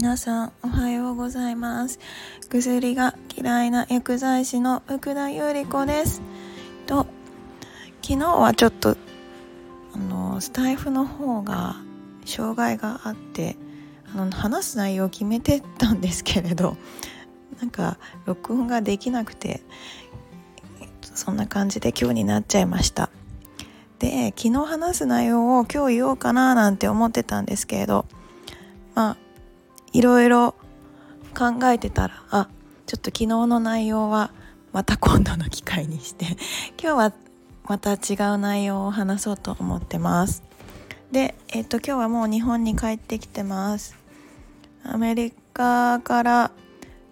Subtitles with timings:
[0.00, 1.98] 皆さんおはようございます。
[2.48, 6.22] 薬が嫌いな薬剤師の福田由里子です。
[6.86, 7.04] と
[8.00, 8.96] 昨日はちょっと
[9.92, 11.74] あのスタイフの方が
[12.24, 13.56] 障害があって
[14.14, 16.76] あの話す内容を決めてたんですけれど
[17.58, 19.62] なんか録音ができなくて
[21.02, 23.10] そんな感じで今日になっちゃいました。
[23.98, 28.06] で昨日話す内容を今日言おうかななんて思ってたんですけれど
[28.94, 29.27] まあ
[29.92, 30.54] いろいろ
[31.36, 32.48] 考えてたらあ
[32.86, 34.32] ちょっと昨日の内容は
[34.72, 36.26] また今度の機会にして
[36.80, 37.12] 今日は
[37.64, 40.42] また違う内容を話そうと思ってます。
[41.12, 43.96] でえっと今日はもう日本に帰ってきてます。
[44.84, 46.50] アメリカから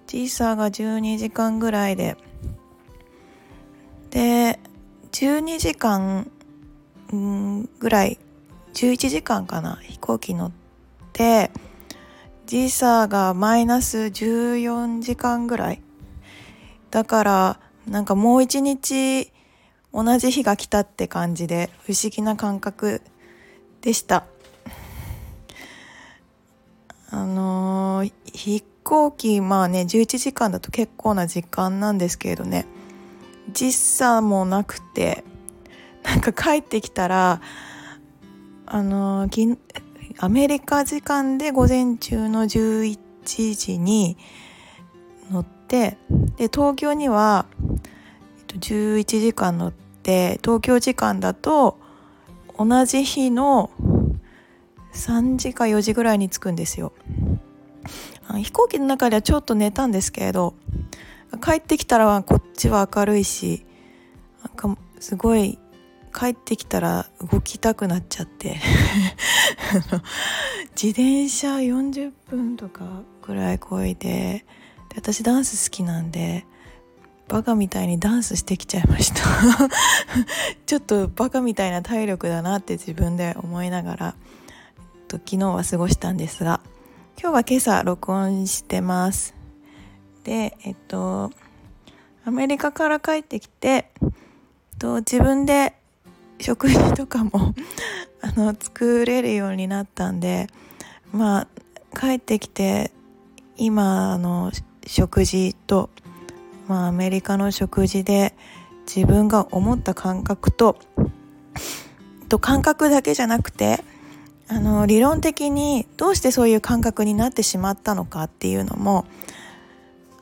[0.07, 2.17] 時差が12時間ぐらいで。
[4.11, 4.59] で
[5.13, 6.31] 12時間
[7.79, 8.19] ぐらい
[8.73, 10.53] 11時間かな飛行機乗っ
[11.13, 11.51] て
[12.47, 15.83] 時差がマイナス14時間ぐらい。
[16.93, 19.33] だからなんかもう一日
[19.93, 23.03] 同じ日が来たって感じで不思議な感覚
[23.81, 24.27] でした。
[27.11, 32.65] あのー、飛行機まあね11時間だと結構な時間なんですけれどね。
[33.53, 35.25] 時差もなくて
[36.05, 37.41] なんか帰ってきたら
[38.67, 39.29] あの
[40.19, 42.99] アメリカ時間で午前中の11
[43.55, 44.17] 時に
[45.31, 45.99] 乗って
[46.37, 47.47] で東京には、
[48.39, 51.79] えっと、11時間乗って東京時間だと
[52.59, 53.71] 同じ日の
[54.95, 56.93] 3時か4時ぐらいに着くんですよ。
[58.43, 60.55] 飛行機の中ではちょっと寝たんですけれど
[61.43, 63.65] 帰ってきたらこっちは明るいし
[64.43, 65.59] なんかすごい
[66.19, 68.57] 帰ってきたら動きたくなっちゃって。
[70.75, 74.45] 自転車40分とかぐらいこいで
[74.89, 76.47] で私ダンス好きなんで
[77.29, 79.21] バカみたいにダンスしてきちゃいました。
[80.65, 84.15] ちょっとバカみたいな体力だなって自分で思いながら
[84.79, 86.61] えっと昨日は過ごしたんですが
[87.21, 89.35] 今日は今朝録音してます。
[90.25, 91.31] でえっと
[92.25, 93.91] アメリカから帰ってきて
[94.79, 95.75] と自分で
[96.41, 97.55] 食事とかも
[98.21, 100.49] あの作れるようになったんで
[101.13, 101.47] ま
[101.95, 102.93] あ帰ってきて
[103.57, 104.53] 今の
[104.87, 105.91] 食事と、
[106.69, 108.35] まあ、アメリカの食事で
[108.87, 110.77] 自分が思った感覚と
[112.29, 113.83] と感覚だけじゃなくて
[114.49, 119.07] あの理論的にどうしてそういう感覚になってしまったのかっていうのも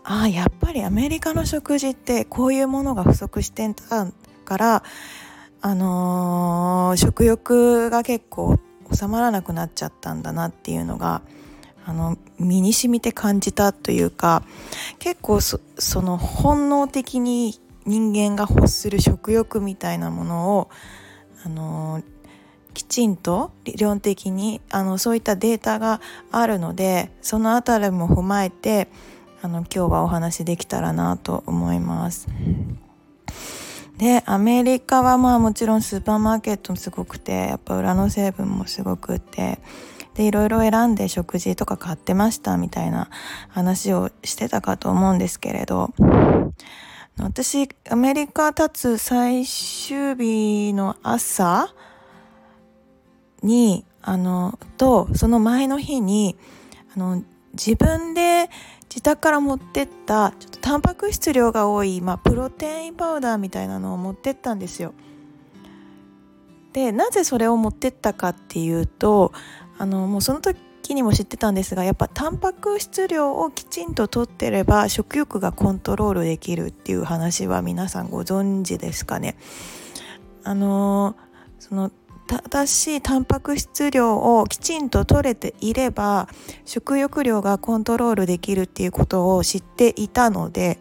[0.03, 4.07] ああやっぱりアメリカの食事ってこういうものが不足してた
[4.45, 4.83] から
[5.67, 8.59] あのー、食欲が結構
[8.93, 11.23] 収まらなくなっちゃったんだなっていうのが
[11.87, 14.45] あの身に染みて感じたというか
[14.99, 15.59] 結構そ
[16.03, 20.69] の本能的に人間が欲する食欲みたいなものを
[21.47, 22.05] あのー、
[22.75, 28.89] きちんと理論的にあのそういったデータがあるのでその辺りも踏まえて
[29.41, 32.29] あの今日はお話できたらなと思います。
[33.99, 39.61] でアメリカはまあもちろんスーパーマーケットもすごくてやっぱ裏の成分もすごくて
[40.15, 43.09] でいろいろ選んで食事とか買ってましたみたいな
[43.49, 45.91] 話をしてたかと思うんですけれど。
[47.17, 51.73] 私アメリカ立つ最終日の朝
[53.43, 56.37] にあのとその前の日に
[56.97, 57.23] あの
[57.53, 58.51] 自分で
[58.95, 64.95] 自宅から持ってったちょっとタンパク質量が多い、まあ、プロテインパウダーみたいなのを持ってったんですよ。
[66.73, 69.33] でなぜそれを持ってったかっていうと
[69.79, 79.37] あのもうその時にも知ってたんですがやっぱタンパク質量をきちんととってれば食欲がコントロールできるっていう話は皆さんご存知ですかね。
[80.45, 81.17] あの
[81.59, 81.91] その
[82.27, 86.29] 正しいタンパク質量をきちんと取れていれば
[86.65, 90.79] 食欲量がコントロールできるっていうことを知っていたので。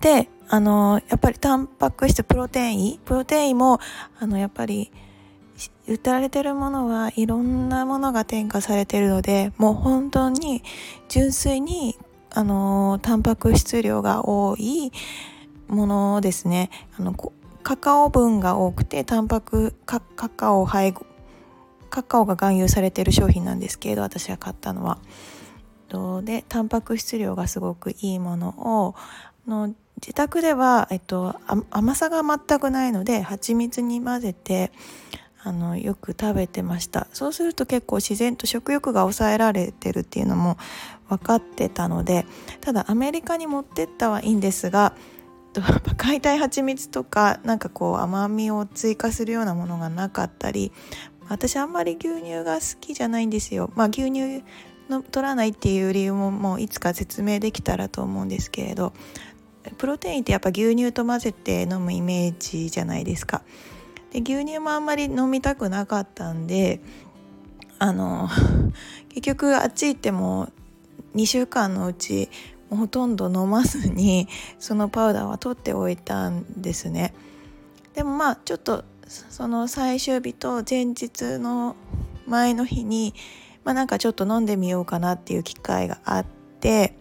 [0.00, 3.80] であのやっぱりタンパク質プロテインプロテインも
[4.18, 4.90] あのやっぱり
[5.86, 10.62] 売られてるものはいろんなものが添加されてるのでもう本当に
[11.08, 11.98] 純粋に
[12.30, 14.92] あのタンパク質量が多い
[15.66, 16.70] ものですね。
[16.98, 17.12] あの
[17.68, 21.04] カカオ分が多くてタンパクカカオ配合
[21.90, 24.98] カカオが含有されている商品なんですけれど私が買ったのは。
[26.24, 28.48] でタンパク質量がすごくいいもの
[28.86, 28.94] を
[29.46, 31.38] の自宅では、えっと、
[31.70, 34.72] 甘さが全くないので蜂蜜に混ぜて
[35.42, 40.56] あのよく食べてましたそうすると結構自然と食欲が抑えられてるっていうのも
[41.10, 42.24] 分かってたので
[42.62, 44.94] ただアメリカに持ってったはいいんですが
[45.96, 50.72] 解体蜂蜜とかなんかこう甘みを追加するようなものがなかったり
[51.28, 54.42] 私あんまり牛乳が好きじゃないんですよまあ牛乳
[54.88, 58.92] の取らないっていう理由ももういつか説明できたらと思うんですけれど
[59.76, 63.42] プロテインってやっぱ牛乳と混ぜて飲むイメージじゃないですか。
[64.12, 66.80] で牛乳もあんまり飲みたくなかったんで
[67.78, 68.28] あの
[69.10, 70.48] 結局あっち行っても
[71.14, 72.30] 2週間のうち
[72.70, 74.28] ほとんど飲まずに
[74.58, 77.14] そのパウダーは取っておいたんですね。
[77.94, 81.76] でもまあちょっとその最終日と前日の
[82.26, 83.14] 前の日に
[83.68, 86.96] まあ、なんかちょっと飲んでみようかなっていう機会があって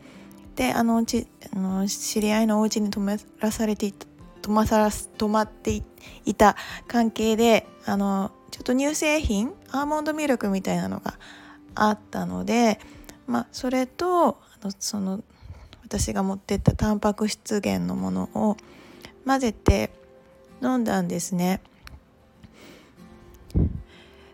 [0.57, 3.93] であのちあの知り合いのお家に泊まらされて
[4.41, 5.81] 泊まさら泊まって
[6.25, 11.17] いた関係であのちょっと乳製品アーモンドミルクみたいなのが
[11.73, 12.81] あったので、
[13.27, 15.23] まあ、それとあのその
[15.87, 18.57] 私が持ってったタンパク質源のものを
[19.25, 19.89] 混ぜて
[20.61, 21.61] 飲んだんですね。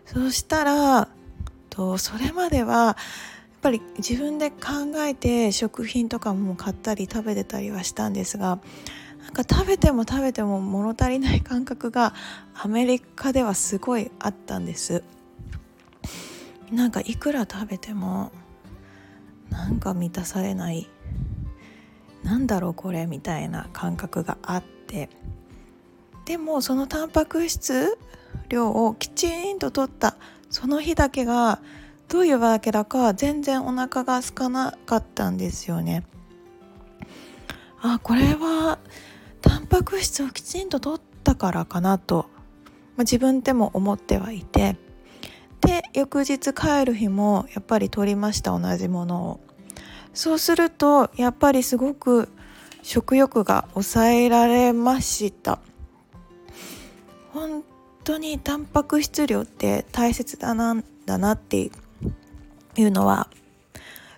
[0.04, 1.08] そしたら
[1.70, 2.96] とそれまではやっ
[3.62, 8.58] ぱり自分で考えて食品とかも買ったり食べてたりはしたんですが
[9.22, 12.14] なんか食べても食べても物足りない感覚が
[12.54, 15.02] アメリカではすごいあったんです
[16.70, 18.30] なんかいくら食べても
[19.50, 20.88] なんか満たされない
[22.24, 25.08] なんだろうこれみたいな感覚があって。
[26.24, 27.98] でもそのタンパク質
[28.48, 30.16] 量をきちんと取った
[30.48, 31.60] その日だけが
[32.08, 36.04] どういうわけだか全然お腹が空かなかったんですよね。
[37.82, 38.78] あこれは
[39.42, 42.30] タンパク質をきちんと取ったからかなと、
[42.96, 44.76] まあ、自分でも思ってはいて。
[45.60, 49.40] で翌日帰る日もやっぱり取りました同じものを。
[50.14, 52.28] そうするとやっぱりすごく
[52.82, 55.58] 食欲が抑えられました
[57.32, 57.64] 本
[58.04, 61.70] 当にタンパク質量って大切だなんだなって
[62.76, 63.28] いうのは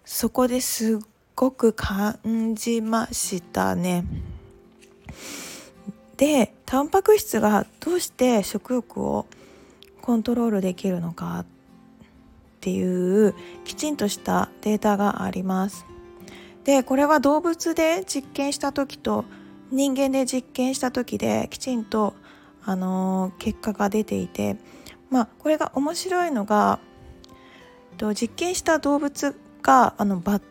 [0.05, 0.99] そこですっ
[1.35, 4.05] ごく感じましたね。
[6.17, 9.27] でタンパク質がどうして食欲を
[10.01, 11.47] コントロールできるのかっ
[12.57, 15.87] っていうきちんとしたデータがあります。
[16.65, 19.25] でこれは動物で実験した時と
[19.71, 22.15] 人間で実験した時できちんと
[22.65, 24.57] あの結果が出ていて、
[25.11, 26.81] まあ、これが面白いのが
[28.15, 30.43] 実験した動物があのバッ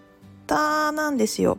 [0.47, 1.57] タなんですよ。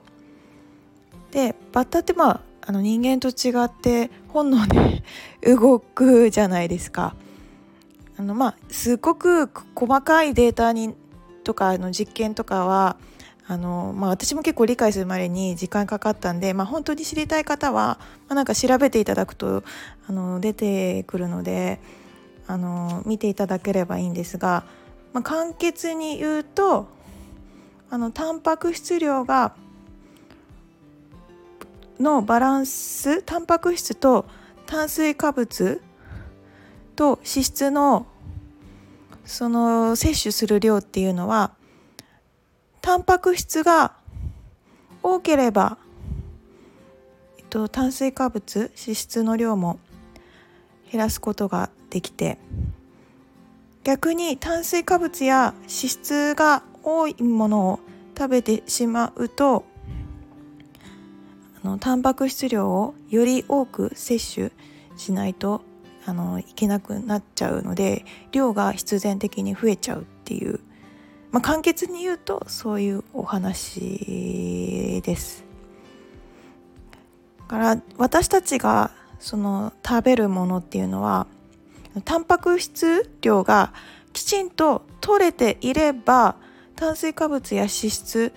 [1.31, 5.03] でバッタってまああの人間と違って本能で
[5.55, 7.15] 動くじゃないですか。
[8.19, 10.95] あのまあすごく細かいデータに
[11.45, 12.97] とかの実験とかは
[13.47, 17.99] あの、まあ、私も結構理解するまでに時間かかったんで、まあ、本当に知りたい方は、
[18.29, 19.63] まあ、なんか調べていただくと
[20.09, 21.81] あの出てくるので
[22.49, 24.65] あの見ていただければいいんですが、
[25.13, 26.89] まあ、簡潔に言うと
[27.91, 29.55] あのタンパク質量が
[32.01, 34.27] のバランスタンパク質と
[34.67, 35.81] 炭水化物
[36.97, 38.07] と脂質の
[39.25, 41.53] その摂取する量っていうのは
[42.81, 43.93] タンパク質が
[45.03, 45.79] 多ければ、
[47.39, 49.79] えっと、炭水化物脂質の量も
[50.91, 52.39] 減らすことができて
[53.83, 57.81] 逆に炭水化物や脂質が多いものを
[58.17, 59.65] 食べてしまうと
[61.63, 64.53] あのタンパク質量をより多く摂取
[64.97, 65.63] しないと
[66.07, 70.61] あのいけなくなっちゃうので量が必然的に増えちゃうっていう
[71.37, 75.45] まあ、簡潔に言うとそういうお話です。
[77.41, 81.27] だから私たちがその食べるものっていうのは
[82.07, 83.75] タンパク質量が
[84.15, 86.37] きちんと取れていれば
[86.75, 88.33] 炭水化物や脂質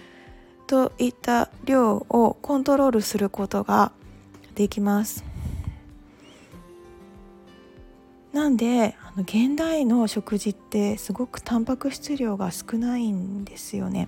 [0.68, 3.94] といった量をコントロールすることが
[4.56, 5.29] できます。
[8.34, 14.08] なんであの現代の食事ってすごくタンパク質量が少ないんですよね。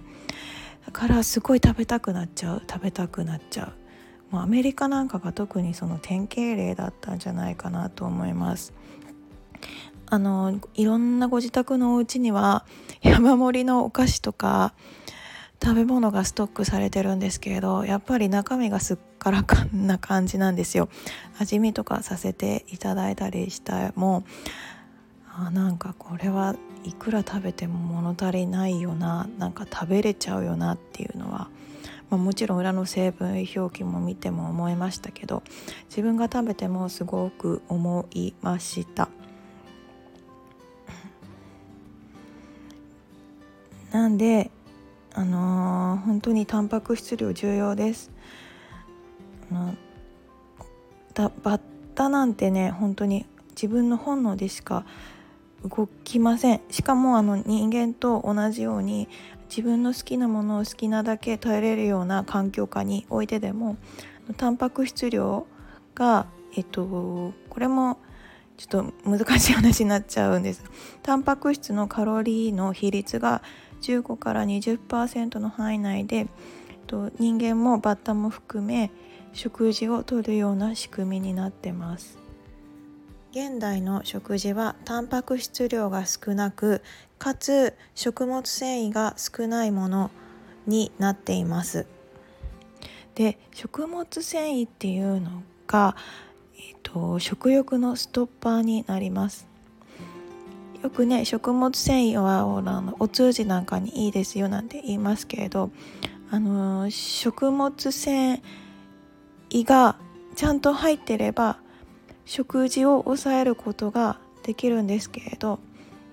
[0.85, 3.73] だからすごい食べたくなっちゃう食べたくなっちゃ
[4.31, 4.33] う。
[4.33, 8.73] もうアメリカなんかが特にその典型例だったんじゃないかなと思います。
[10.05, 12.65] あのいろんなご自宅のお家には
[13.01, 14.73] 山盛りのお菓子とか
[15.63, 20.89] 食べ物がストックされてるんですけれどやっぱり中身がすっからかんな感じなんですよ
[21.37, 24.23] 味見とかさせていただいたりしたも
[25.33, 31.47] あなんかこれはいくら食べても物足りないよななんか食べれちゃうよなっていうのは、
[32.09, 35.43] まあ、もちろん裏の成分表記も見ても思いましたけど
[35.89, 39.09] 自分が食べてもすごく思いました。
[43.91, 44.49] なんで
[45.13, 48.11] あのー、本当にタンパク質量重要です。
[49.51, 49.75] あの
[51.13, 51.61] バッ
[51.93, 54.85] タなんてね本当に自分の本能でしか
[55.63, 59.07] 動きませんしかもあの人間と同じように
[59.49, 63.77] 自分の好きなものを好きなだけ耐えれるような環境下においてでも
[64.37, 65.45] タンパク質量
[65.93, 66.25] が
[66.55, 67.99] えっとこれも
[68.57, 70.63] ちょっと難しい話になっちゃうんです
[71.03, 73.41] タンパク質のカロリーの比率が
[73.81, 76.27] 15から20%の範囲内で
[76.87, 78.91] と人間もバッタも含め
[79.33, 82.19] 食事をとるような仕組みになってます。
[83.31, 86.81] 現代の食事はタンパク質量が少なく
[87.17, 90.11] かつ食物繊維が少ないもの
[90.67, 91.87] になっています。
[93.15, 95.95] で食物繊維っていうのが、
[96.55, 99.50] えーと、食欲のストッパーになります。
[100.81, 102.47] よくね食物繊維は
[102.99, 105.71] お通じなんかにいいですよなんて言いますけれど
[106.31, 108.41] あの食物繊
[109.49, 109.97] 維が
[110.35, 111.57] ちゃんと入ってれば
[112.25, 115.59] 食事を抑えることができるんですけれど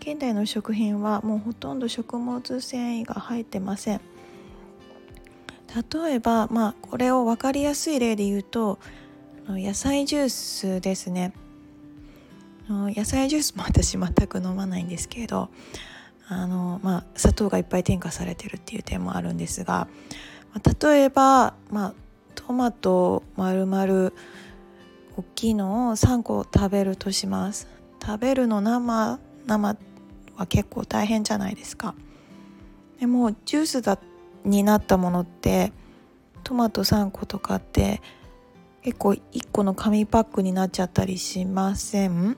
[0.01, 4.01] 現代の食品はもうほとんど食物繊維が入ってません。
[5.93, 8.79] 例えばまあこれを分かりやすい例で言うと
[9.49, 11.33] 野菜ジュースですね。
[12.69, 15.49] 野菜ジュースも私全く飲まないんですけれど
[16.29, 19.89] あの、まあ、砂糖がいっぱい添加されてるっていう点もあるんですが
[20.55, 21.95] ま例えば、まあ、
[22.35, 24.13] トマト丸々
[25.17, 27.67] 大きいのを3個食べるとします。
[28.01, 29.77] 食べるの生生
[30.37, 31.97] は結構大変じゃないですか。
[33.01, 33.99] でもジュースだ
[34.45, 35.73] になったものって
[36.45, 38.01] トマト3個とかって
[38.83, 39.21] 結構1
[39.51, 42.37] 個の紙パックになっちゃったりしません？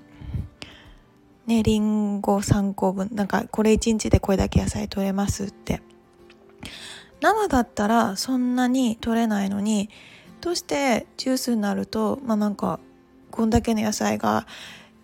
[1.50, 5.83] ねりんご3個分なんかこれ1日でこれだけ野菜取れますって
[7.21, 9.90] 生だったらそんなに取れないのに
[10.40, 12.78] どうしてジュースになるとまあなんか
[13.33, 14.47] こんだけの野菜が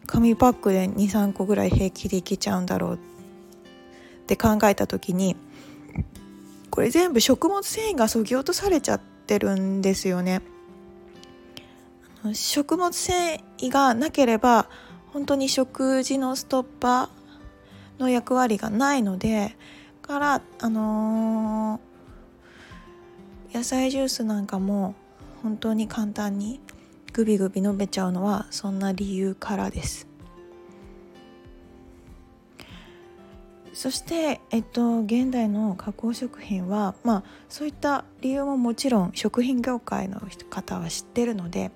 [0.07, 2.99] 紙パックで23個ぐらい平気でいけちゃうんだろうっ
[4.29, 5.35] て考えた時に
[6.71, 10.43] これ全部食物繊維がそぎ落とされちゃってるんですよね。
[12.35, 14.69] 食物繊維がなければ
[15.17, 17.09] 本当に食事のストッパー
[17.99, 19.57] の役割がないので
[20.03, 24.95] からあのー、野菜ジュースなんかも
[25.43, 26.61] 本当に簡単に
[27.15, 30.07] グビグビ飲めちゃうのはそんな理由からです。
[33.73, 40.21] そして、えっと、現代の加工食品は、まあ、そういった理由ももちろん食品業界の
[40.51, 41.71] 方は知ってるので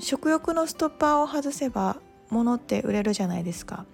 [0.00, 1.98] 食欲のストッパーを外せば
[2.30, 3.84] 物って売れるじゃないですか。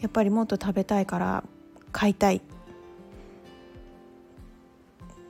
[0.00, 1.44] やっぱりもっと食べたいから
[1.92, 2.40] 買いたい。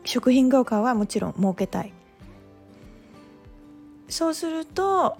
[0.04, 1.92] 食品業界はもちろん儲けたい。
[4.08, 5.16] そうすると、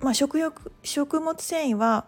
[0.00, 2.06] まあ、食欲食物繊維は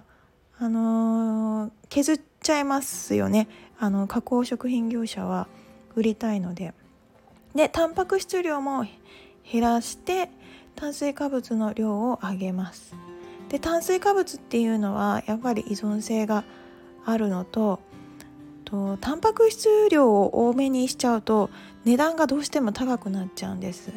[0.58, 3.48] あのー、削っちゃいますよね。
[3.78, 5.46] あの加工食品業者は
[5.94, 6.74] 売りたいので。
[7.54, 8.84] でタンパク質量も
[9.50, 10.30] 減らして
[10.76, 12.94] 炭水化物の量を上げます。
[13.50, 16.44] で炭水化物っていうのはやっぱり依存性が
[17.04, 17.80] あるのと
[18.64, 21.50] とタンパク質量を多めにしちゃうと
[21.84, 23.92] 値段がどうしても高くなっちゃうんです。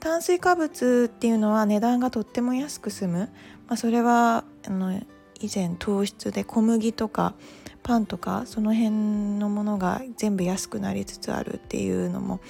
[0.00, 3.18] 炭水化物っていうのは値段がとっても安く済む、
[3.66, 4.92] まあ、それはあの
[5.40, 7.34] 以前糖質で小麦とか
[7.82, 12.40] パンとかその辺のものが全部安くなりつつあるっていうのも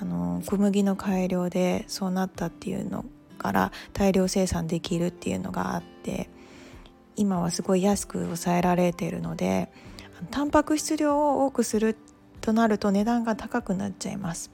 [0.00, 3.04] あの小麦の改良でそうなったっていうの
[3.44, 6.30] から大量生産できるっていうのがあって
[7.14, 9.70] 今はすごい安く抑えられているので
[10.30, 11.94] タンパク質量を多くする
[12.40, 14.50] となると値段が高くなっちゃいます。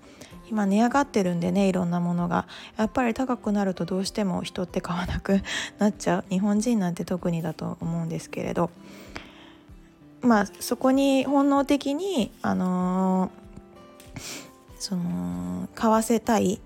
[0.49, 2.47] 今値上がってるんでねいろんなものが。
[2.77, 5.43] やっぱり高くなるとどうしても人って買わなく
[5.79, 6.25] なっちゃう。
[6.29, 8.71] 日本人なんて特にだと思うんですけれど。
[10.23, 14.21] まあそこに本能的にあのー、
[14.79, 16.61] その買わせたい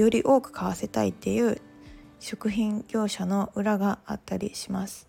[0.00, 1.60] より多く買わせたいっていう
[2.18, 5.08] 食品業者の裏があったりします。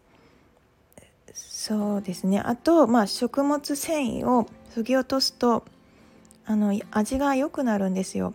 [1.33, 2.39] そうですね。
[2.39, 5.65] あと、まあ、食物繊維をそぎ落とすと
[6.45, 8.33] あの味が良くなるんですよ。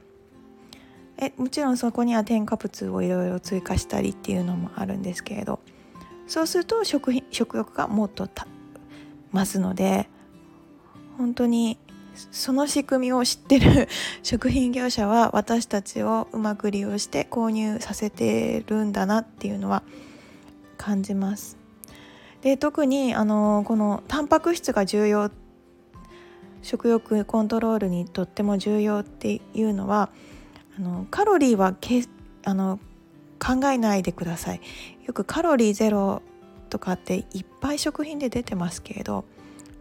[1.19, 5.61] えもちろんそこには添加物をいろいろ追加したりっていうのもあるんですけれど。
[6.27, 8.29] そうすると食品食欲がもっと
[9.33, 10.09] 増すので
[11.19, 11.79] 本当に
[12.31, 13.89] その仕組みを知ってる
[14.23, 19.83] 食品業者は私たちをうまく利用して購入させてるんだなっていうのは
[20.77, 21.57] 感じます。
[22.43, 25.31] で特にあのこのタンパク質が重要
[26.63, 30.11] 食欲コントロールにとっても重要っていうのは
[30.79, 32.05] あのカロリーはけ
[32.45, 32.79] あの
[33.39, 34.61] 考えないでください
[35.05, 36.23] よくカロリーゼロ
[36.71, 39.25] とかっていっぱい食品で出てますけれど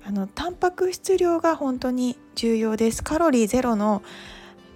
[0.07, 3.03] あのタンパク質量が本当に重要です。
[3.03, 4.03] カロリーゼロの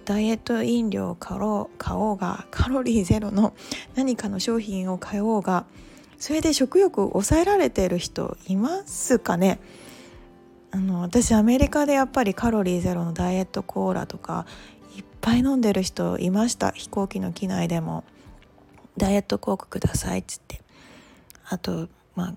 [0.04, 3.54] ダイエット飲料を買おう買おうがカロリーゼロの
[3.94, 5.66] 何かの商品を買おうが
[6.18, 9.60] それで食欲を抑えられている人いますかね？
[10.72, 14.46] あの私アメリカでやっぱりカロリーゼロのダイエットコーラとか
[14.96, 16.72] いっぱい飲んでる人いました。
[16.72, 18.04] 飛行機の機内でも。
[18.96, 20.60] ダイエットコークくださいっつって。
[21.48, 22.34] あとまあ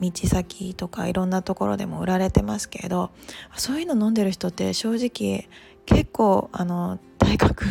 [0.00, 3.10] 道先とかいろんなところでも売られてますけれど
[3.56, 5.48] そういうの飲んでる人って正直
[5.86, 7.64] 結構あの体格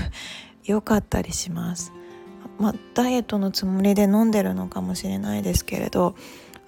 [0.64, 1.92] 良かったりします。
[2.60, 6.16] まあ、ダイエットのつもりで飲んでるのかもしれないですけれど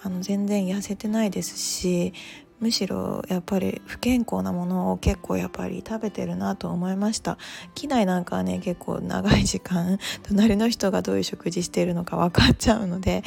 [0.02, 2.14] あの全然痩せてないですし
[2.60, 7.38] むしろやっぱり不健康なものを結構やっぱり食べてるなと思いました。
[7.74, 13.24] 機内なんかはね結構長い時間 隣の人がどういう食事してるのか分かっちゃうので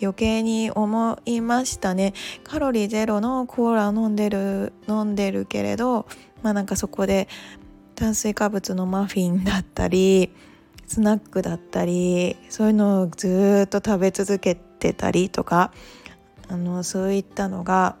[0.00, 2.12] 余計に思いましたね。
[2.42, 6.06] カロリーゼロのコーラ飲んでる飲んでるけれど
[6.42, 7.28] まあなんかそこで
[7.94, 10.30] 炭水化物のマフィンだったり
[10.88, 15.72] スナックだったりそういうのをずっと食べ続けてたりとか
[16.48, 17.96] あのそういったのが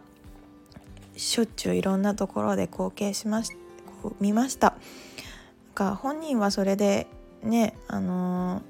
[1.16, 3.52] しょっちゅういろんなところで貢献しまし
[4.20, 4.74] 見ました。
[5.74, 7.06] が本人はそれで
[7.42, 8.62] ねあのー、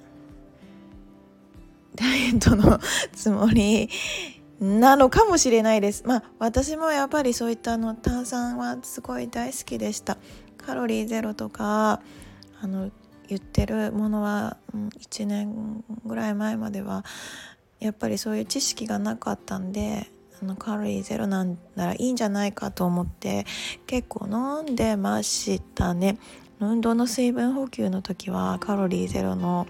[1.97, 2.79] ダイエットの
[3.15, 3.89] つもり
[4.61, 6.05] なのかもしれないです。
[6.07, 10.19] まあ私もやっぱりそういったあの炭酸はすごい大好きでした。
[10.59, 12.01] カロリーゼロとか
[12.61, 12.91] あの
[13.29, 17.05] 言ってるものは、1年ぐらい前までは
[17.81, 20.07] やっぱりそういう知識がなかったんで
[20.43, 23.47] そのカロリーゼロなんならいいんじゃないかと思って
[23.87, 26.19] 結構飲んでましたね。
[26.59, 29.69] 運動の水分補給の時はカロリーゼロの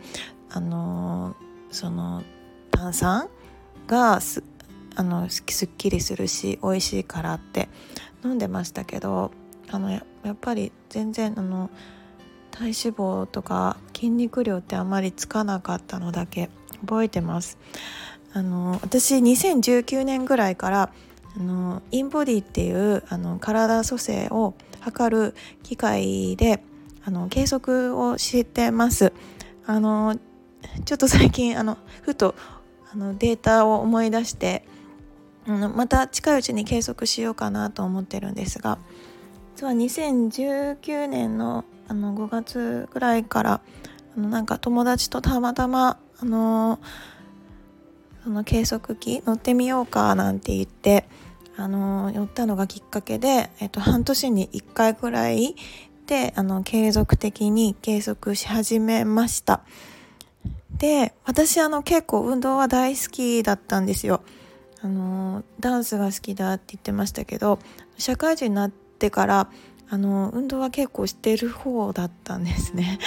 [0.48, 1.36] あの
[1.70, 2.22] その
[2.70, 3.28] 炭酸
[3.86, 4.42] がす
[4.96, 7.68] あのすっきりするし美味しいからって
[8.24, 9.30] 飲んでましたけど
[9.70, 11.68] あのやっぱり全然あの
[12.50, 16.48] 体脂肪とか筋肉量ってあまりつかなかったのだけ
[16.80, 17.58] 覚えてます。
[18.34, 20.92] あの私2019年ぐらいから
[21.36, 26.62] あのインボディっていうあの体組成を測る機械で
[27.04, 29.12] あの計測をしてます。
[29.66, 30.18] あの
[30.84, 32.34] ちょっと最近あのふと
[32.92, 34.64] あのデータを思い出して
[35.46, 38.78] あのまた近いうちに計測しようかなと思ってるんですが
[39.56, 43.60] 実は2019年のあの5月ぐらいから
[44.16, 46.78] あのなんか友達とたまたまあの
[48.24, 51.06] その計測器乗ってみようかなんて言って
[51.56, 55.56] あの乗ったのがきっかけで、えっと、半年に1回ぐらい
[56.06, 59.62] であの継続的に計測し始めました。
[60.78, 64.22] で私あの結構運動は大好きだったんですよ。
[64.80, 67.60] あのダンスが好きだって言ってましたけど
[67.98, 69.48] 社会人になってから
[69.90, 72.98] あの運動は結構してる方だったんですね。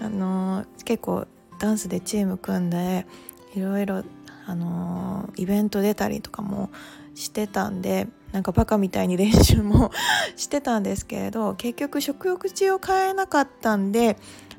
[0.00, 1.26] あの結構
[1.58, 3.06] ダンスでチーム組んで
[3.54, 4.02] いろいろ
[4.46, 6.70] あのイベント出たりとかも
[7.14, 9.90] してたんでなんかバカみたいに練習も
[10.36, 14.16] してたんですけれど結局食欲値を変えなかったんで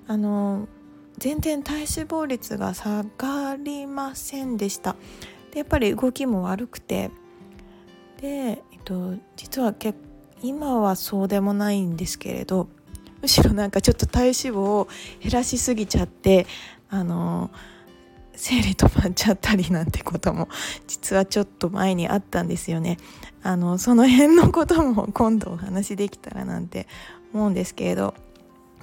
[0.07, 0.67] あの
[1.17, 4.95] 全然体脂肪率が下がりませんでした。
[5.51, 7.11] でやっぱり動きも悪くて。
[8.19, 9.99] で、えっと、実は結
[10.43, 12.67] 今はそうでもないんですけれど
[13.21, 14.87] むしろなんかちょっと体脂肪を
[15.21, 16.45] 減らしすぎちゃって
[16.89, 17.49] あの
[18.45, 20.49] 生理止まっちゃったりなんてことも
[20.85, 22.97] 実はちょっと前にあったんですよね。
[23.41, 26.85] あのその辺のことも今度お話できたらなんて
[27.33, 28.13] 思うんですけれど。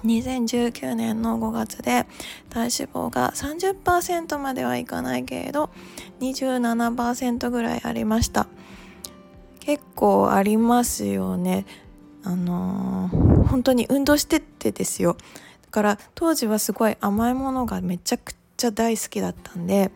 [0.02, 2.06] 2019年の5月で
[2.48, 5.68] 体脂肪が30%まではいかないけれど
[6.20, 8.46] 27%ぐらいありました。
[9.58, 11.66] 結構ありますよね。
[12.24, 15.18] あのー、本当に運動してってですよ。
[15.64, 19.90] だから当時はすごい甘いものがめちゃくちゃ大好きだったんで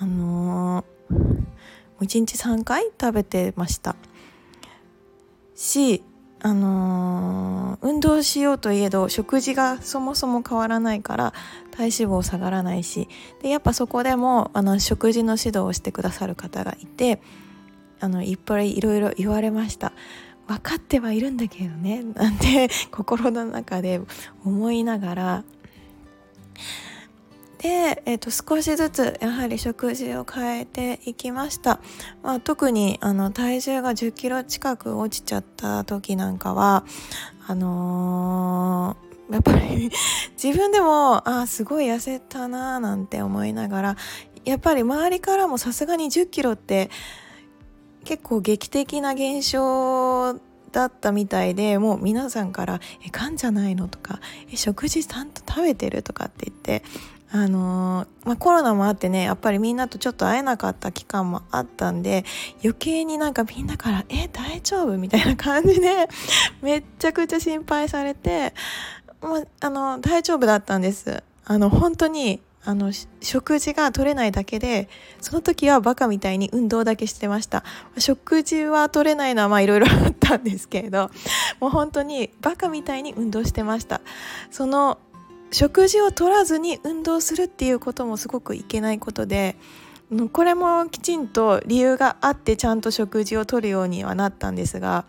[0.00, 1.44] あのー、も
[2.00, 3.94] う1日3回食べてました。
[5.54, 6.02] し
[6.42, 11.34] あのー、運動しようといえど食事がそもそも変わらないから
[11.70, 13.08] 体脂肪下がらないし。
[13.42, 17.20] でやっぱそこでもあの食事の指導をしてくださる方がいて
[18.00, 19.92] あのいっぱいいろいろ言われました。
[20.48, 24.00] 分かってはいるんだけどねなんて心の中で
[24.44, 25.44] 思いながら。
[27.60, 31.80] で、えー、と少しずつやはり食事を変えていきました、
[32.22, 36.84] まあ、特にあの体重が1 0キロ近く落ちちゃった時なんかは
[37.46, 39.90] あのー、やっぱり
[40.42, 43.96] 自分でもあすごい痩せたなーなんて思いながら
[44.46, 46.90] やっぱり周りからもさすがに1 0キロって
[48.04, 50.40] 結構劇的な現象
[50.72, 54.20] だったみたいでもう皆さんから「えがんじゃないの?」とか
[54.50, 56.82] 「え食事ちゃんと食べてる?」とかって言って
[57.32, 62.24] あのー、まあ、コロナもあってねやっぱりみんなとちょっと会えなかった期間もあったんで
[62.62, 66.08] 余計になんかみんなから「え大丈夫?」みたいな感じで
[66.60, 68.52] めっちゃくちゃ心配されて、
[69.22, 74.88] まあ、あの大丈夫だったんですあの本当にあの食事が取れないだけで
[75.20, 77.64] その時はバカみたいに運動だけしてました
[77.96, 81.10] 食事は取れないのはまあいろいろあったんですけれど
[81.58, 84.02] もう本当にバカみたいに運動してました
[84.50, 84.98] その
[85.52, 89.56] 食事を取らずに運動するっていうこともすごくいけないことで
[90.32, 95.04] これもきちんと理由があってちゃんと食事をとるようにはなったんですが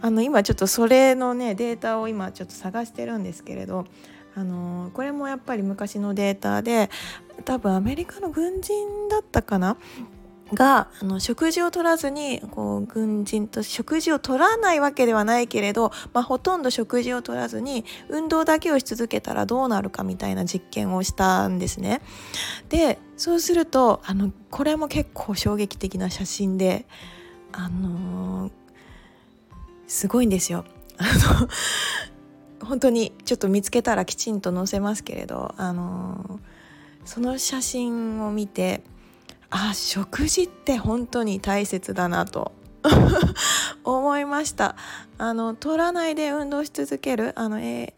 [0.00, 3.84] あの今ちょっとそれのねデータを今ちょっと探してるんですけれど
[4.34, 6.90] あのこれもやっぱり昔のデータで
[7.44, 9.76] 多分アメリカの軍人だったかな
[10.54, 22.00] があの食事を取らずにこう軍人と食事を取らないわけではないけれど、まあ、ほとんど食事を取らずに運動だけをし続けたらどうなるかみたいな実験をしたんですね。
[22.68, 26.86] でそうするとあのこれも結構衝撃的な写真で
[27.52, 28.52] あのー、
[29.86, 30.64] すごいんですよ。
[30.98, 31.04] あ
[31.40, 31.48] の
[32.66, 38.82] 本当にちょっと見つけたらきちんと載せますけれど、あのー、その写真を見て
[39.50, 42.52] あ食事って本当に大切だなと
[43.84, 44.76] 思いました。
[45.16, 47.94] あの取らないで運動し続けるあの、え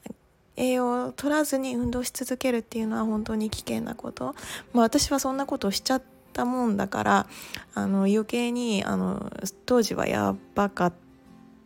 [0.56, 4.34] 栄養を取らずに運動し続けるっていうのは本当に危険なこと、
[4.74, 6.02] まあ、私はそんなことをしちゃっ
[6.34, 7.26] たもんだから
[7.74, 9.32] あの余計にあの
[9.64, 10.92] 当時はやばかっ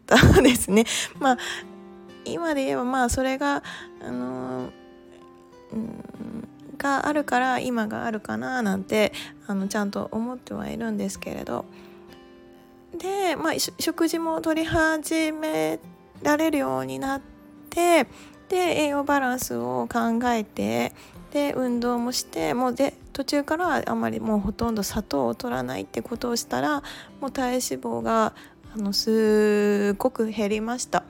[0.07, 0.85] たですね。
[1.18, 1.38] まあ
[2.25, 3.62] 今で言えばまあそれが
[4.01, 4.70] あの
[5.73, 9.13] うんがあるから今があるかななんて
[9.47, 11.65] あのちゃんと思ってはいるんですけれど
[12.99, 15.79] で、まあ、食事も取り始め
[16.23, 17.21] られるようになっ
[17.71, 18.07] て
[18.49, 20.93] で栄養バランスを考えて
[21.33, 26.83] で運動もしてもうで途中からあまりもうほとんど砂糖を取らないってことをしたら
[27.21, 28.35] もう体脂肪が
[28.75, 31.05] あのすごく減りました。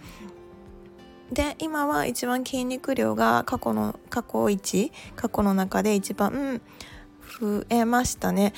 [1.33, 6.61] で今は一番筋肉量が過去の過去一過去の中で一番
[7.41, 8.53] 増えましたね。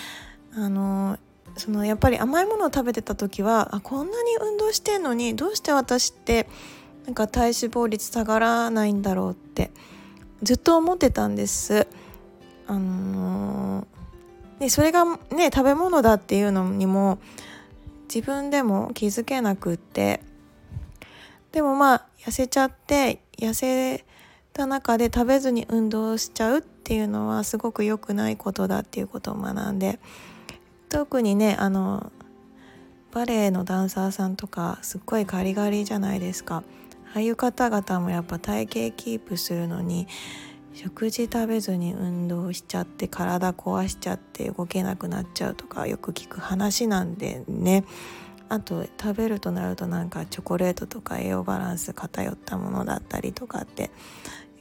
[0.55, 1.19] あの
[1.57, 6.49] そのやっぱり甘いものを食べてた時はあこんなに運動してんのにどうして私って
[7.07, 9.71] なんか体脂肪率下がらないんだろうって
[10.43, 11.87] ずっと思ってたんです。
[12.67, 13.87] あの
[14.59, 17.19] でそれがね食べ物だっていうのにも
[18.13, 20.21] 自分でも気づけなくって
[21.57, 24.05] でもまあ痩せちゃって痩せ
[24.53, 29.99] た中で食べずに運動しちゃうっていうのはすごく良くないことだっていうことを学んで
[30.91, 32.13] 特にねあの
[33.11, 36.63] バレエのダンサーさんとかすっごいガリガリじゃないですか。
[37.15, 40.09] ああいう方々もやっぱ体型キープするのに
[40.75, 47.87] 食事食べずに運動しちゃって体壊しちゃって動けなくなっちゃうとかよく聞く話なんでね。
[48.49, 53.91] あと食べるとなるとなんかチョコレートとか栄養バランス偏ったものだったりとかって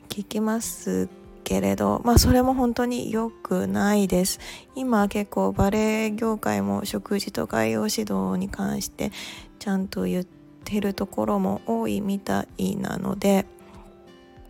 [0.10, 1.08] 聞きます
[1.44, 4.40] けれどまあそれも本当に良くないです。
[4.76, 9.12] 今結構バレエ業界も食事とか栄養指導に関して
[9.60, 10.26] ちゃんと言っ
[10.64, 13.46] てるところも多いみたいなので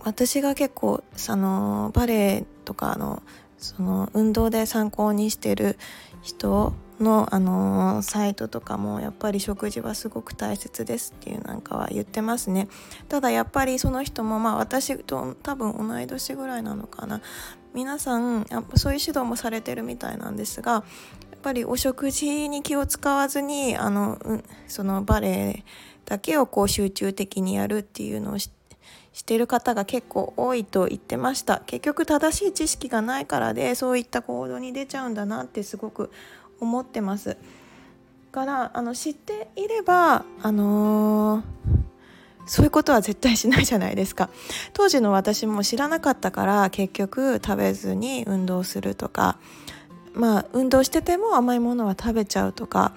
[0.04, 3.22] 私が結構そのバレエとかの
[3.58, 5.78] その運動で参考にしてる
[6.22, 12.68] 人の、あのー、サイトとかもやっぱり食事はすごく大切ですっていうなんかは言ってますね。
[13.10, 17.22] ただやっぱりその人もまあ私と多分同い年ぐらいなのかな。
[17.74, 20.84] 皆さんやっぱそういう指導もされてるみたいなんですがやっ
[21.42, 25.64] ぱりお食事に気を使わずにあの、うん、そのバレエ
[26.06, 28.56] だけをこう集中的にやるっていうのをして
[29.16, 31.62] してる方が結構多いと言ってました。
[31.66, 36.12] 結局正しい知識がないからでそういった行動に出ちゃうんだなってすごく
[36.60, 37.38] 思ってます。
[38.32, 41.44] からあの知っていればあのー、
[42.46, 44.30] そういうことは絶対しないじゃないですか。
[44.74, 49.38] 当時の私も知らなかったから結局食べずに運動するとか
[50.14, 52.92] まあ運動してても甘いものは食べちゃうとか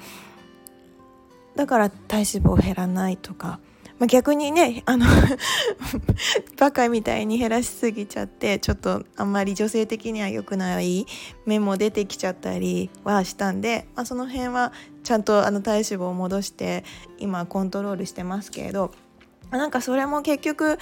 [1.54, 3.58] だから体脂肪減らないとか、
[3.98, 5.06] まあ、逆にねあの
[6.56, 11.06] バカみたいに減らしすぎちゃってちょっとあんまり女性的には良くない
[11.46, 16.84] 目も出てきちゃったりはしたんで、まあ、その辺はちゃんとあの体脂肪を戻して
[17.18, 18.92] 今コントロールしてますけれど。
[19.50, 20.78] なんかそれも結局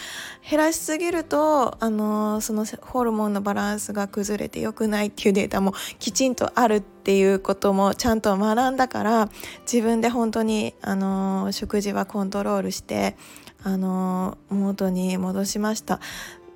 [0.49, 9.29] 減らしすぎると、あのー、そのホルモンのバランスが崩れて良くないっていうデータもきちんとあるっていうこともちゃんと学んだから
[9.71, 13.17] 自分で本当に、あのー、食事はコントロールして、
[13.63, 16.01] あのー、元に戻しました。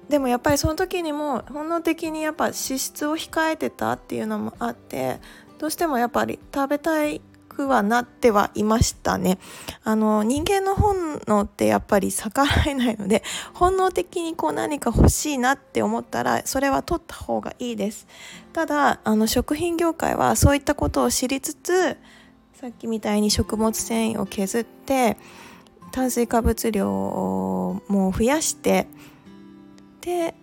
[0.09, 5.21] でもやっぱりその時にも本能的にやっぱ脂質を控えてたっていうのもあって
[5.61, 9.39] どうしてもやっぱり食べたいくはなってはいましたね。
[9.85, 18.07] あの人間の本能ってやっぱり逆らえないので 本能的にこう何か欲しいなって思ったらそれは取った方がいいです。
[18.53, 21.97] ただあの食品業界はそういったことを知りつつ
[22.55, 25.17] さっきみたいに食物繊維を削って
[25.93, 28.87] 炭水化物量をもう増やして
[30.01, 30.35] で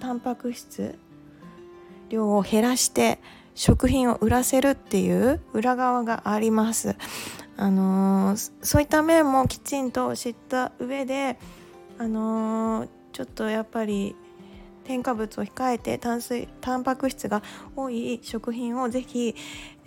[0.00, 0.98] タンパク質
[2.08, 3.18] 量を減らして
[3.54, 6.96] 食品を売らせるっていう裏側があります。
[7.56, 11.38] あのー、そういった面もきちんと知った上で、
[11.98, 14.16] あのー、ちょっとやっぱり
[14.84, 17.42] 添加物を控えて炭水タンパク質が
[17.76, 19.34] 多い食品をぜひ、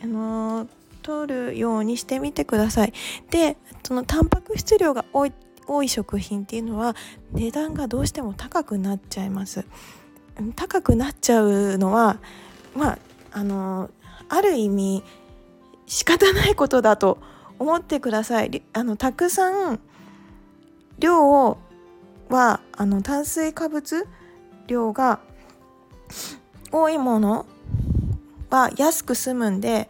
[0.04, 0.68] あのー、
[1.02, 2.94] 取るようにしてみてください。
[3.32, 5.34] でそのタンパク質量が多い
[5.66, 6.96] 多い食品っていうのは
[7.32, 9.66] 値段がどうしても高くなっちゃいます。
[10.56, 12.18] 高くなっちゃうのは
[12.76, 13.00] まあ
[13.34, 13.90] あの
[14.30, 15.04] ある意味
[15.86, 17.18] 仕方ないことだと
[17.60, 18.64] 思ってください。
[18.74, 19.80] あのたくさん
[21.00, 21.58] 量
[22.30, 24.08] はあの炭水化物
[24.68, 25.20] 量が
[26.72, 27.46] 多いもの
[28.50, 29.90] は安く済むんで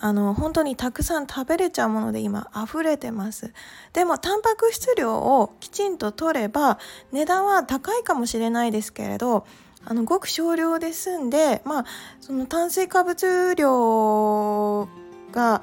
[0.00, 3.52] あの本当にたくさん食べれちゃうもので今溢れてます。
[3.92, 6.78] でもタンパク質量をきちんと取れば
[7.12, 9.46] 値段は高いかもしれないですけれど
[9.84, 11.84] あのごく少量で済んで、まあ、
[12.20, 14.88] その炭水化物量
[15.32, 15.62] が、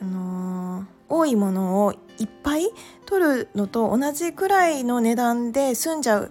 [0.00, 2.68] あのー、多いものをいっぱい
[3.06, 6.30] 取るのと同じくらいの値段で済んじゃう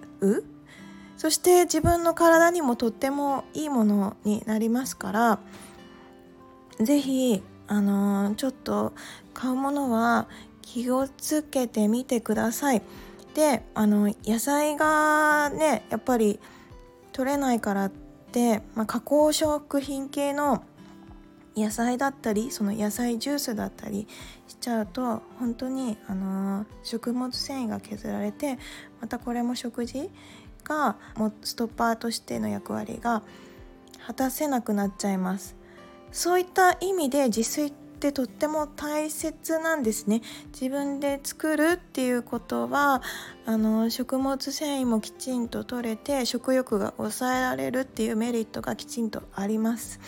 [1.18, 5.40] そして自分の体にもとってもいいものになりますから
[6.80, 8.94] 是非あのー、ちょっと
[9.34, 10.28] 買うものは
[10.62, 12.82] 気をつけてみてください。
[13.34, 16.40] であの野菜がねやっぱり
[17.16, 17.92] 取れないからっ
[18.34, 20.66] て、まあ、加工食品系の
[21.56, 24.06] 野菜だったりその野菜ジュースだったり
[24.50, 28.60] しちゃうと本当に、あのー、食物繊維が削られて
[29.00, 30.10] またこれも食事
[30.66, 33.24] がもストッパーとしての役割が
[34.06, 35.56] 果たせなくなっちゃいます。
[36.12, 40.22] そういった意味で自炊ってとっても大切なんですね。
[40.52, 43.02] 自分で作るっていうことは
[43.46, 50.00] あの食物繊維もきちんと取れて食欲が抑えられるっていうメリットがきちんとあります。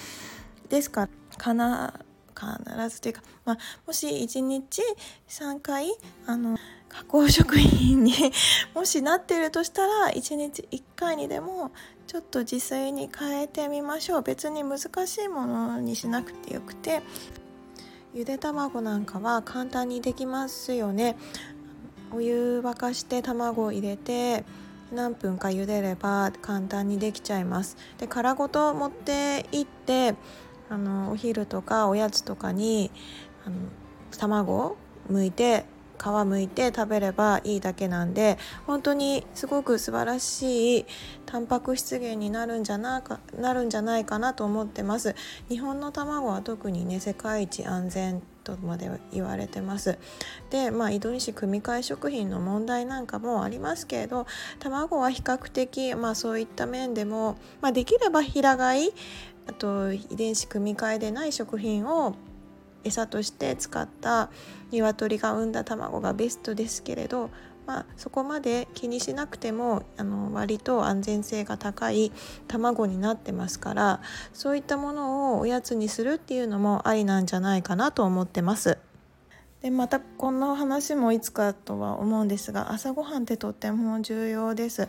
[0.69, 1.93] ですから
[2.38, 4.84] 必ずというか、まあ、もし1日
[5.28, 5.88] 3回
[6.28, 8.13] あの加工食品に
[8.76, 11.71] もしなってるとしたら1日1回にでも
[12.06, 14.21] ちょっと自炊に変えてみましょう。
[14.21, 17.02] 別に難しいものにしなくてよくて
[18.13, 21.17] ゆで卵なんかは簡単にできますよね。
[22.12, 24.46] お湯沸かして卵を入れて
[24.93, 27.78] 何分か茹でれば簡単にできちゃいます。
[27.98, 30.15] で殻ごと持って行って
[30.70, 32.91] あのお昼とかおやつとかに
[33.46, 33.56] あの
[34.17, 34.78] 卵を
[35.12, 35.65] 剥いて
[35.98, 40.86] 皮むいて食べればいいだけなんで本当にすごく素晴らしい
[41.26, 45.16] タンパク質源になるんじゃなかなるんじゃないかなと思ってます。
[45.50, 49.98] 日本の卵は特にね世界一安全とまで言われてます。
[50.50, 54.26] でまあ井戸西組み換え食品の問題なんかもありますけれど
[54.60, 58.94] 卵は比較的まあそういった面でも、まあ、できれば平飼い
[59.48, 62.16] あと遺伝子組み換えでない食品を
[62.88, 64.30] 餌として使った
[64.71, 67.30] 鶏が産んだ卵がベストですけれど、
[67.65, 72.12] まあ、そこまで気にしなくてもあの割と安全性が高い
[72.47, 74.02] 卵になってますから
[74.34, 78.78] そういったものをおやつにするっていうのもありなんじゃないかなと思ってます。
[79.62, 84.88] でまたこんな話もいつかとは思うんですが朝ごはんってとっても重要です。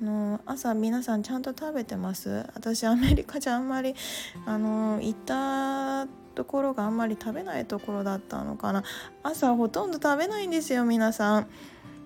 [0.00, 2.46] の朝皆さんちゃんと食べてます？
[2.54, 3.94] 私アメリカじゃあんまり
[4.46, 8.82] あの行ったところがあんまり食べないところだったのかな。
[9.22, 11.46] 朝ほとんど食べないんですよ皆さん。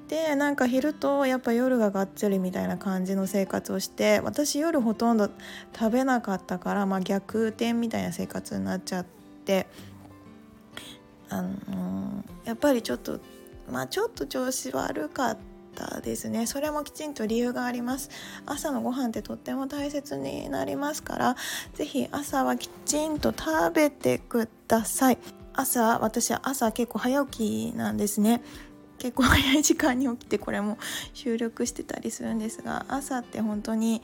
[0.09, 5.31] でなんか昼とやっぱ夜ががっつりみたいな感じの生活をして私夜ほとんど
[5.77, 9.07] 食べなかったから、まあ、逆転みたいな生活になっちゃっ
[9.44, 9.66] て。
[11.29, 13.18] あのやっぱりちょっと
[13.68, 15.56] まあちょっと調子悪かった。
[16.03, 16.47] ですね。
[16.47, 18.11] それもきちんと理由があります。
[18.47, 21.37] 朝のご飯ってとっても大切になりますから
[21.75, 25.19] 是非朝はきちんと食べてください。
[25.53, 28.43] 朝私は朝結構早起きなんですね。
[28.99, 30.79] 結構早い時間に起きてこれも
[31.12, 34.03] 収録してたりするんですが朝って本当に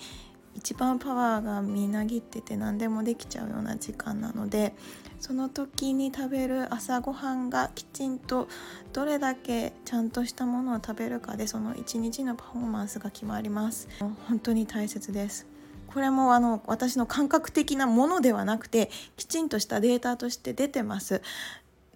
[0.55, 4.75] 一番パワーがみなぎってて何でもできちゃうような時間なので
[5.23, 8.49] その時に食べる朝ごはんがきちんと
[8.93, 13.87] どれだけちゃんとしたものを食べるかでその一日のパフォーマンスが決まります。
[14.27, 15.47] 本当に大切です。
[15.87, 21.23] これもあの私の感覚的なものではなくてきちんとしたデータとして出てます。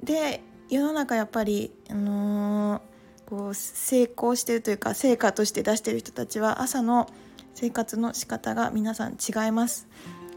[0.04, 7.08] で世の中やっぱりあのー、こう成功してるというか成果として出してる人たちは朝の
[7.54, 9.88] 生活の仕方が皆さん違います。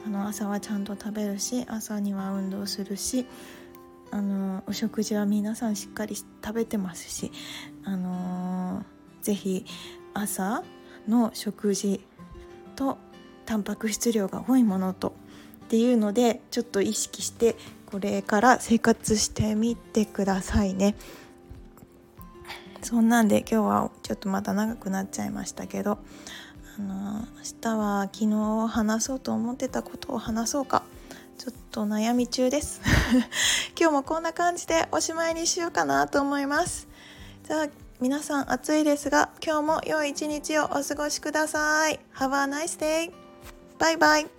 [0.05, 3.25] あの朝はちゃんと食べるし朝には運動するし
[4.11, 7.31] あのお食事は皆さんしっかり食べてますし
[7.83, 9.65] あのー、ぜひ
[10.13, 10.63] 朝
[11.07, 12.01] の食事
[12.75, 12.97] と
[13.45, 15.13] タンパク質量が多いものと
[15.65, 20.95] っていうのでちょっと意識してこれから生活してみてくださいね。
[22.81, 25.99] そんなんで今日はちょっとまた長くなっちゃいましたけど
[26.79, 27.25] あの明
[27.61, 30.83] 日は昨日話そうと思ってたことを話そうか。
[31.37, 32.81] ちょっと悩み中です。
[33.77, 36.87] 今日もこんな感じでおしまいにしようかなと思います。
[37.45, 37.67] じゃあ
[37.99, 41.99] 皆さん暑いですが今日も良い一日をお過ごしください。
[42.15, 43.11] Have a nice day!
[43.77, 44.38] バイバイ。